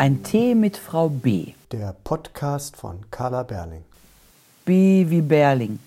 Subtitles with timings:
[0.00, 1.52] Ein Tee mit Frau B.
[1.72, 3.84] Der Podcast von Carla Berling.
[4.64, 5.78] B wie Berling.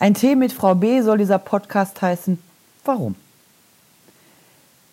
[0.00, 2.42] Ein Tee mit Frau B soll dieser Podcast heißen.
[2.84, 3.14] Warum?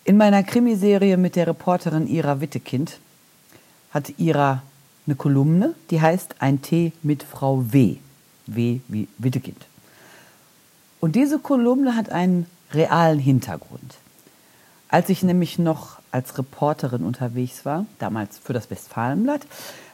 [0.04, 3.00] In meiner Krimiserie mit der Reporterin Ira Wittekind
[3.90, 4.62] hat Ira
[5.08, 7.96] eine Kolumne, die heißt Ein Tee mit Frau W.
[8.46, 9.66] W wie Wittekind.
[11.00, 13.96] Und diese Kolumne hat einen realen Hintergrund.
[14.88, 19.42] Als ich nämlich noch als Reporterin unterwegs war, damals für das Westfalenblatt,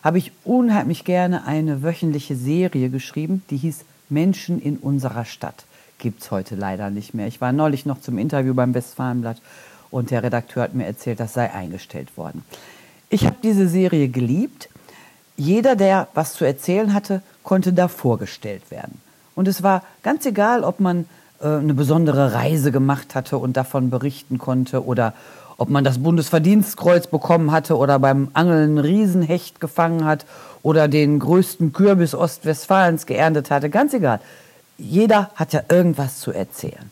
[0.02, 5.64] habe ich unheimlich gerne eine wöchentliche Serie geschrieben, die hieß Menschen in unserer Stadt.
[5.98, 7.26] Gibt es heute leider nicht mehr.
[7.26, 9.40] Ich war neulich noch zum Interview beim Westfalenblatt
[9.90, 12.44] und der Redakteur hat mir erzählt, das sei eingestellt worden.
[13.08, 14.68] Ich habe diese Serie geliebt.
[15.36, 19.00] Jeder, der was zu erzählen hatte, konnte da vorgestellt werden.
[19.34, 21.06] Und es war ganz egal, ob man
[21.40, 25.14] äh, eine besondere Reise gemacht hatte und davon berichten konnte oder
[25.58, 30.26] ob man das Bundesverdienstkreuz bekommen hatte oder beim Angeln Riesenhecht gefangen hat
[30.62, 34.20] oder den größten Kürbis Ostwestfalens geerntet hatte, ganz egal.
[34.78, 36.90] Jeder hat ja irgendwas zu erzählen.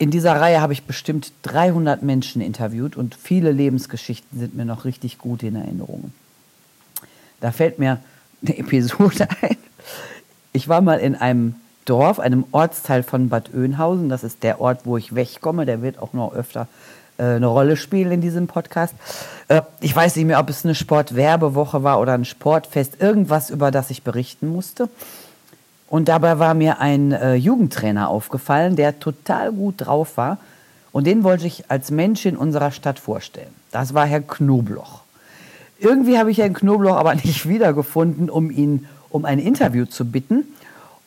[0.00, 4.84] In dieser Reihe habe ich bestimmt 300 Menschen interviewt und viele Lebensgeschichten sind mir noch
[4.84, 6.12] richtig gut in Erinnerung.
[7.40, 7.98] Da fällt mir
[8.42, 9.56] eine Episode ein.
[10.52, 14.08] Ich war mal in einem Dorf, einem Ortsteil von Bad Oeynhausen.
[14.08, 15.64] Das ist der Ort, wo ich wegkomme.
[15.64, 16.68] Der wird auch noch öfter
[17.22, 18.94] eine Rolle spielen in diesem Podcast.
[19.48, 23.70] Äh, ich weiß nicht mehr, ob es eine Sportwerbewoche war oder ein Sportfest, irgendwas, über
[23.70, 24.88] das ich berichten musste.
[25.88, 30.38] Und dabei war mir ein äh, Jugendtrainer aufgefallen, der total gut drauf war.
[30.92, 33.54] Und den wollte ich als Mensch in unserer Stadt vorstellen.
[33.72, 35.02] Das war Herr Knobloch.
[35.78, 40.44] Irgendwie habe ich Herrn Knobloch aber nicht wiedergefunden, um ihn um ein Interview zu bitten.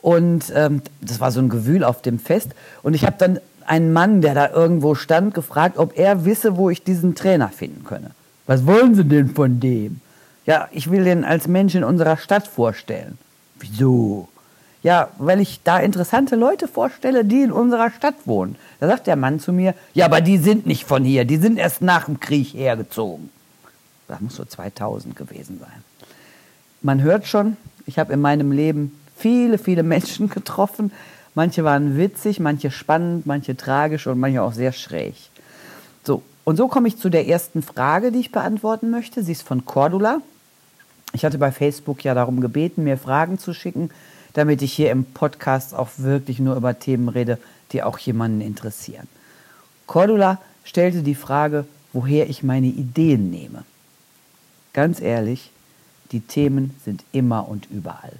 [0.01, 2.49] Und ähm, das war so ein Gewühl auf dem Fest.
[2.81, 6.69] Und ich habe dann einen Mann, der da irgendwo stand, gefragt, ob er wisse, wo
[6.69, 8.11] ich diesen Trainer finden könne.
[8.47, 10.01] Was wollen Sie denn von dem?
[10.45, 13.17] Ja, ich will den als Mensch in unserer Stadt vorstellen.
[13.59, 14.27] Wieso?
[14.83, 18.55] Ja, weil ich da interessante Leute vorstelle, die in unserer Stadt wohnen.
[18.79, 21.57] Da sagt der Mann zu mir, ja, aber die sind nicht von hier, die sind
[21.57, 23.29] erst nach dem Krieg hergezogen.
[24.07, 25.83] Das muss so 2000 gewesen sein.
[26.81, 30.91] Man hört schon, ich habe in meinem Leben viele, viele Menschen getroffen.
[31.33, 35.15] Manche waren witzig, manche spannend, manche tragisch und manche auch sehr schräg.
[36.03, 39.23] So, und so komme ich zu der ersten Frage, die ich beantworten möchte.
[39.23, 40.21] Sie ist von Cordula.
[41.13, 43.91] Ich hatte bei Facebook ja darum gebeten, mir Fragen zu schicken,
[44.33, 47.37] damit ich hier im Podcast auch wirklich nur über Themen rede,
[47.71, 49.07] die auch jemanden interessieren.
[49.87, 53.63] Cordula stellte die Frage, woher ich meine Ideen nehme.
[54.73, 55.51] Ganz ehrlich,
[56.11, 58.13] die Themen sind immer und überall.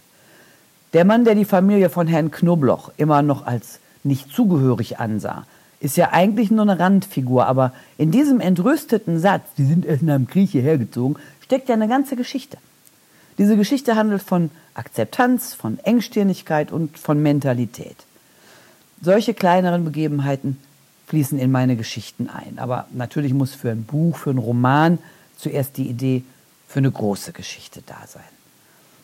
[0.93, 5.45] Der Mann, der die Familie von Herrn Knobloch immer noch als nicht zugehörig ansah,
[5.79, 10.15] ist ja eigentlich nur eine Randfigur, aber in diesem entrüsteten Satz, die sind erst nach
[10.15, 12.57] dem Krieg hierher gezogen, steckt ja eine ganze Geschichte.
[13.37, 17.95] Diese Geschichte handelt von Akzeptanz, von Engstirnigkeit und von Mentalität.
[19.01, 20.57] Solche kleineren Begebenheiten
[21.07, 22.59] fließen in meine Geschichten ein.
[22.59, 24.99] Aber natürlich muss für ein Buch, für einen Roman
[25.37, 26.23] zuerst die Idee
[26.67, 28.40] für eine große Geschichte da sein.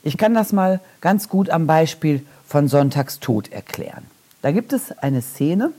[0.07, 4.05] Ich kann das mal ganz gut am Beispiel von Sonntagstod erklären.
[4.41, 5.71] Da gibt es eine Szene,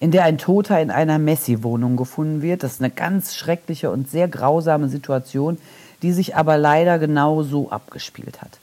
[0.00, 2.64] in der ein Toter in einer Messi-Wohnung gefunden wird.
[2.64, 5.58] Das ist eine ganz schreckliche und sehr grausame Situation,
[6.02, 8.58] die sich aber leider genau so abgespielt hat.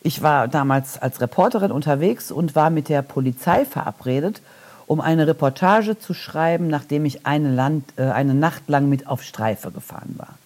[0.00, 4.40] Ich war damals als Reporterin unterwegs und war mit der Polizei verabredet,
[4.86, 9.22] um eine Reportage zu schreiben, nachdem ich eine, Land, äh, eine Nacht lang mit auf
[9.22, 10.38] Streife gefahren war.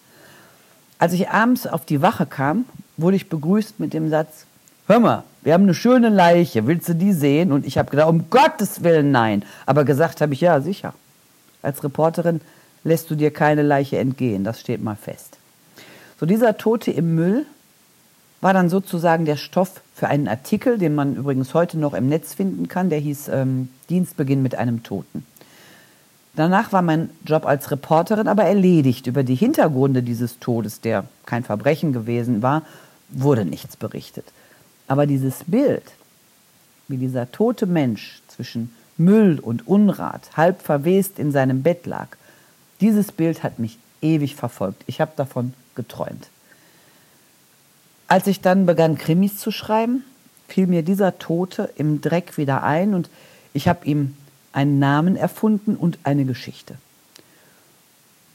[0.99, 2.65] Als ich abends auf die Wache kam,
[2.97, 4.45] wurde ich begrüßt mit dem Satz,
[4.87, 7.51] hör mal, wir haben eine schöne Leiche, willst du die sehen?
[7.51, 9.43] Und ich habe gedacht, um Gottes Willen nein.
[9.65, 10.93] Aber gesagt habe ich, ja, sicher.
[11.61, 12.41] Als Reporterin
[12.83, 15.37] lässt du dir keine Leiche entgehen, das steht mal fest.
[16.19, 17.45] So dieser Tote im Müll
[18.41, 22.33] war dann sozusagen der Stoff für einen Artikel, den man übrigens heute noch im Netz
[22.33, 25.25] finden kann, der hieß ähm, Dienstbeginn mit einem Toten.
[26.35, 29.05] Danach war mein Job als Reporterin aber erledigt.
[29.05, 32.63] Über die Hintergründe dieses Todes, der kein Verbrechen gewesen war,
[33.09, 34.25] wurde nichts berichtet.
[34.87, 35.83] Aber dieses Bild,
[36.87, 42.07] wie dieser tote Mensch zwischen Müll und Unrat halb verwest in seinem Bett lag,
[42.81, 44.83] dieses Bild hat mich ewig verfolgt.
[44.87, 46.29] Ich habe davon geträumt.
[48.07, 50.03] Als ich dann begann, Krimis zu schreiben,
[50.47, 53.09] fiel mir dieser Tote im Dreck wieder ein und
[53.53, 54.15] ich habe ihm
[54.53, 56.75] einen Namen erfunden und eine Geschichte.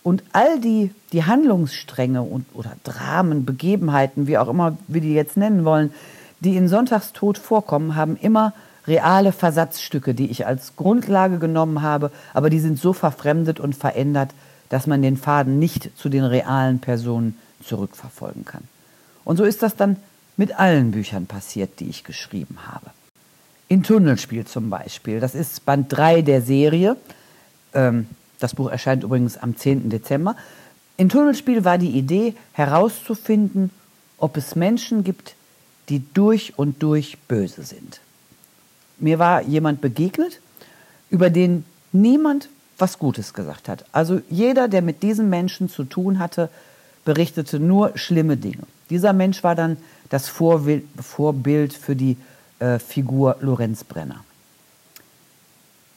[0.03, 5.37] Und all die, die Handlungsstränge und, oder Dramen, Begebenheiten, wie auch immer wir die jetzt
[5.37, 5.93] nennen wollen,
[6.41, 8.53] die in Sonntagstod vorkommen, haben immer
[8.87, 14.31] reale Versatzstücke, die ich als Grundlage genommen habe, aber die sind so verfremdet und verändert,
[14.70, 18.65] dass man den Faden nicht zu den realen Personen zurückverfolgen kann.
[19.25, 19.97] Und so ist das dann
[20.37, 22.91] mit allen Büchern passiert, die ich geschrieben habe.
[23.69, 26.97] In Tunnelspiel zum Beispiel, das ist Band 3 der Serie.
[27.75, 28.06] Ähm,
[28.38, 29.91] das Buch erscheint übrigens am 10.
[29.91, 30.37] Dezember.
[30.97, 33.70] In Tunnelspiel war die Idee herauszufinden,
[34.17, 35.35] ob es Menschen gibt,
[35.91, 38.00] die durch und durch böse sind.
[38.99, 40.41] Mir war jemand begegnet,
[41.11, 42.49] über den niemand
[42.79, 43.85] was Gutes gesagt hat.
[43.93, 46.49] Also jeder, der mit diesen Menschen zu tun hatte,
[47.05, 48.62] berichtete nur schlimme Dinge.
[48.88, 49.76] Dieser Mensch war dann
[50.09, 52.17] das Vorbild für die
[52.58, 54.25] äh, Figur Lorenz Brenner.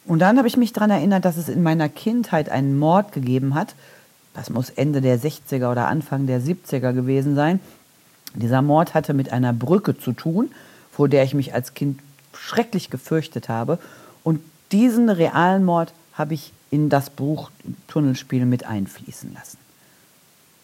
[0.05, 3.55] Und dann habe ich mich daran erinnert, dass es in meiner Kindheit einen Mord gegeben
[3.55, 3.75] hat.
[4.33, 7.59] Das muss Ende der 60er oder Anfang der 70er gewesen sein.
[8.33, 10.51] Dieser Mord hatte mit einer Brücke zu tun,
[10.91, 11.99] vor der ich mich als Kind
[12.33, 13.77] schrecklich gefürchtet habe.
[14.23, 14.41] Und
[14.71, 17.51] diesen realen Mord habe ich in das Buch
[17.87, 19.57] Tunnelspiel mit einfließen lassen.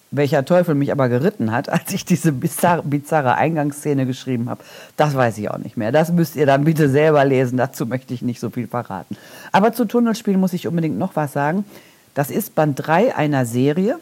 [0.10, 4.64] Welcher Teufel mich aber geritten hat, als ich diese bizarre, bizarre Eingangsszene geschrieben habe,
[4.96, 5.92] das weiß ich auch nicht mehr.
[5.92, 7.58] Das müsst ihr dann bitte selber lesen.
[7.58, 9.18] Dazu möchte ich nicht so viel verraten.
[9.52, 11.66] Aber zu Tunnelspiel muss ich unbedingt noch was sagen.
[12.14, 14.00] Das ist Band 3 einer Serie,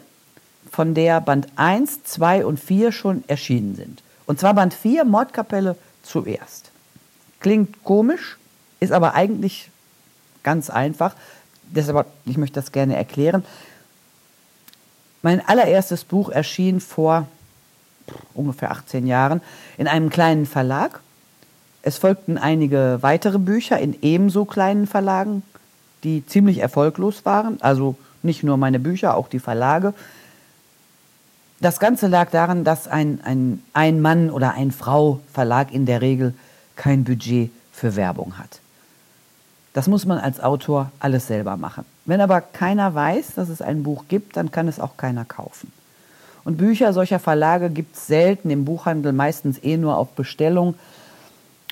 [0.70, 4.02] von der Band 1, 2 und 4 schon erschienen sind.
[4.26, 6.70] Und zwar Band 4, Mordkapelle zuerst.
[7.40, 8.38] Klingt komisch,
[8.80, 9.70] ist aber eigentlich
[10.42, 11.14] ganz einfach.
[11.64, 13.44] Deshalb, ich möchte das gerne erklären.
[15.26, 17.26] Mein allererstes Buch erschien vor
[18.32, 19.40] ungefähr 18 Jahren
[19.76, 21.00] in einem kleinen Verlag.
[21.82, 25.42] Es folgten einige weitere Bücher in ebenso kleinen Verlagen,
[26.04, 27.60] die ziemlich erfolglos waren.
[27.60, 29.94] Also nicht nur meine Bücher, auch die Verlage.
[31.58, 36.34] Das Ganze lag daran, dass ein, ein Ein-Mann- oder Ein-Frau-Verlag in der Regel
[36.76, 38.60] kein Budget für Werbung hat.
[39.76, 41.84] Das muss man als Autor alles selber machen.
[42.06, 45.70] Wenn aber keiner weiß, dass es ein Buch gibt, dann kann es auch keiner kaufen.
[46.44, 50.76] Und Bücher solcher Verlage gibt es selten im Buchhandel, meistens eh nur auf Bestellung.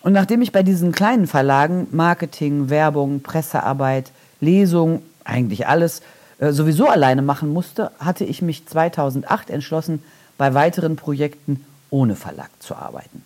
[0.02, 6.02] Und nachdem ich bei diesen kleinen Verlagen Marketing, Werbung, Pressearbeit, Lesung, eigentlich alles
[6.40, 10.02] äh, sowieso alleine machen musste, hatte ich mich 2008 entschlossen,
[10.36, 13.24] bei weiteren Projekten ohne Verlag zu arbeiten.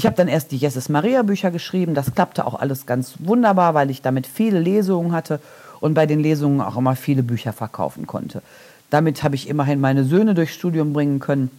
[0.00, 1.92] Ich habe dann erst die Jesus Maria Bücher geschrieben.
[1.92, 5.40] Das klappte auch alles ganz wunderbar, weil ich damit viele Lesungen hatte
[5.78, 8.40] und bei den Lesungen auch immer viele Bücher verkaufen konnte.
[8.88, 11.50] Damit habe ich immerhin meine Söhne durchs Studium bringen können.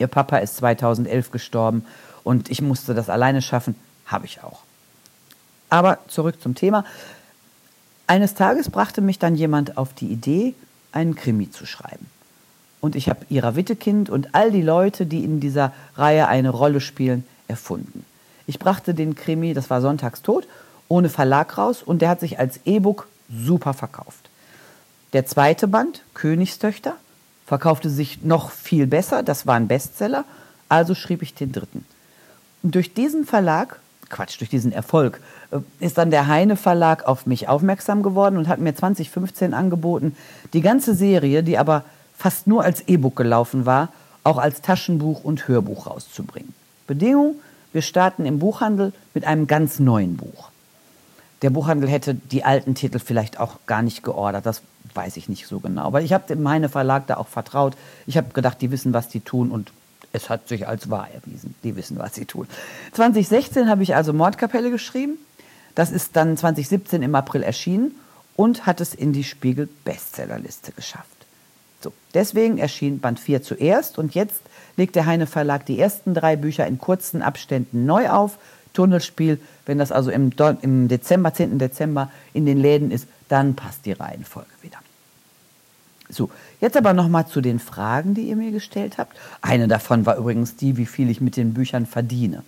[0.00, 1.84] Ihr Papa ist 2011 gestorben
[2.24, 3.76] und ich musste das alleine schaffen.
[4.06, 4.58] Habe ich auch.
[5.70, 6.84] Aber zurück zum Thema.
[8.08, 10.56] Eines Tages brachte mich dann jemand auf die Idee,
[10.90, 12.06] einen Krimi zu schreiben.
[12.80, 16.80] Und ich habe Ira Wittekind und all die Leute, die in dieser Reihe eine Rolle
[16.80, 18.04] spielen, erfunden.
[18.46, 20.46] Ich brachte den Krimi, das war Sonntags tot,
[20.88, 24.30] ohne Verlag raus und der hat sich als E-Book super verkauft.
[25.12, 26.96] Der zweite Band, Königstöchter,
[27.46, 30.24] verkaufte sich noch viel besser, das war ein Bestseller,
[30.68, 31.84] also schrieb ich den dritten.
[32.62, 33.80] Und durch diesen Verlag,
[34.10, 38.48] Quatsch, durch diesen Erfolg, äh, ist dann der Heine Verlag auf mich aufmerksam geworden und
[38.48, 40.16] hat mir 2015 angeboten,
[40.52, 41.84] die ganze Serie, die aber
[42.16, 43.92] fast nur als E-Book gelaufen war,
[44.24, 46.54] auch als Taschenbuch und Hörbuch rauszubringen.
[46.88, 47.36] Bedingung,
[47.72, 50.50] wir starten im Buchhandel mit einem ganz neuen Buch.
[51.42, 54.62] Der Buchhandel hätte die alten Titel vielleicht auch gar nicht geordert, das
[54.94, 55.82] weiß ich nicht so genau.
[55.82, 57.76] Aber ich habe dem Verlag da auch vertraut.
[58.06, 59.70] Ich habe gedacht, die wissen, was die tun und
[60.12, 61.54] es hat sich als wahr erwiesen.
[61.62, 62.48] Die wissen, was sie tun.
[62.92, 65.18] 2016 habe ich also Mordkapelle geschrieben.
[65.74, 67.94] Das ist dann 2017 im April erschienen
[68.34, 71.17] und hat es in die Spiegel Bestsellerliste geschafft.
[71.80, 74.40] So, deswegen erschien Band 4 zuerst und jetzt
[74.76, 78.38] legt der Heine Verlag die ersten drei Bücher in kurzen Abständen neu auf.
[78.72, 80.30] Tunnelspiel, wenn das also im,
[80.88, 81.58] Dezember, 10.
[81.58, 84.78] Dezember in den Läden ist, dann passt die Reihenfolge wieder.
[86.10, 86.30] So,
[86.60, 89.16] jetzt aber nochmal zu den Fragen, die ihr mir gestellt habt.
[89.42, 92.42] Eine davon war übrigens die, wie viel ich mit den Büchern verdiene.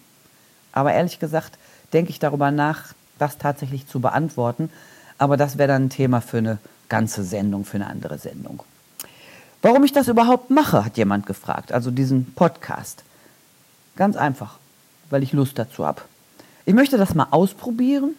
[0.73, 1.59] Aber ehrlich gesagt
[1.93, 4.71] denke ich darüber nach, das tatsächlich zu beantworten.
[5.19, 6.59] Aber das wäre dann ein Thema für eine
[6.89, 8.63] ganze Sendung, für eine andere Sendung.
[9.63, 13.05] Warum ich das überhaupt mache, hat jemand gefragt, also diesen Podcast.
[13.97, 14.59] Ganz einfach,
[15.11, 16.01] weil ich Lust dazu habe.
[16.65, 18.15] Ich möchte das mal ausprobieren.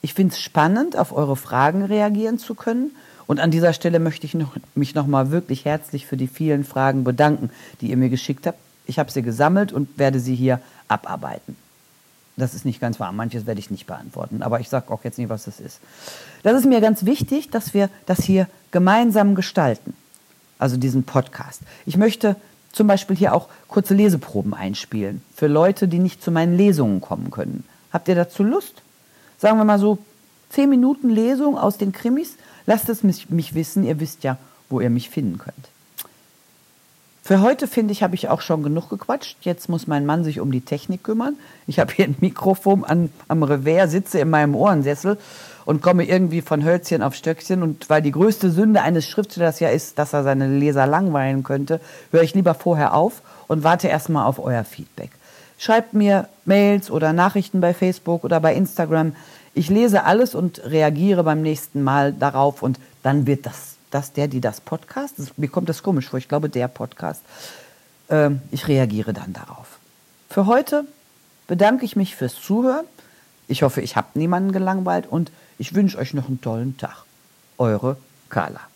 [0.00, 2.92] Ich finde es spannend, auf eure Fragen reagieren zu können.
[3.26, 7.02] Und an dieser Stelle möchte ich noch, mich nochmal wirklich herzlich für die vielen Fragen
[7.02, 7.50] bedanken,
[7.80, 8.58] die ihr mir geschickt habt.
[8.86, 11.56] Ich habe sie gesammelt und werde sie hier abarbeiten.
[12.36, 13.12] Das ist nicht ganz wahr.
[13.12, 14.42] Manches werde ich nicht beantworten.
[14.42, 15.80] Aber ich sage auch jetzt nicht, was das ist.
[16.44, 19.94] Das ist mir ganz wichtig, dass wir das hier gemeinsam gestalten
[20.60, 21.62] also diesen Podcast.
[21.86, 22.36] Ich möchte
[22.72, 27.30] zum Beispiel hier auch kurze Leseproben einspielen für Leute, die nicht zu meinen Lesungen kommen
[27.30, 27.64] können.
[27.92, 28.82] Habt ihr dazu Lust?
[29.38, 29.98] Sagen wir mal so
[30.50, 32.36] zehn Minuten Lesung aus den Krimis.
[32.66, 33.84] Lasst es mich, mich wissen.
[33.84, 34.36] Ihr wisst ja,
[34.68, 35.68] wo ihr mich finden könnt.
[37.30, 39.36] Für heute, finde ich, habe ich auch schon genug gequatscht.
[39.42, 41.36] Jetzt muss mein Mann sich um die Technik kümmern.
[41.68, 45.16] Ich habe hier ein Mikrofon an, am Revers, sitze in meinem Ohrensessel
[45.64, 47.62] und komme irgendwie von Hölzchen auf Stöckchen.
[47.62, 51.80] Und weil die größte Sünde eines Schriftstellers ja ist, dass er seine Leser langweilen könnte,
[52.10, 55.12] höre ich lieber vorher auf und warte erstmal auf euer Feedback.
[55.56, 59.14] Schreibt mir Mails oder Nachrichten bei Facebook oder bei Instagram.
[59.54, 64.28] Ich lese alles und reagiere beim nächsten Mal darauf und dann wird das, das der,
[64.28, 67.22] die das Podcast, das, mir kommt das komisch vor, ich glaube der Podcast,
[68.08, 69.78] ähm, ich reagiere dann darauf.
[70.28, 70.84] Für heute
[71.46, 72.86] bedanke ich mich fürs Zuhören.
[73.48, 77.04] Ich hoffe, ich habe niemanden gelangweilt und ich wünsche euch noch einen tollen Tag.
[77.58, 77.96] Eure
[78.28, 78.69] Carla.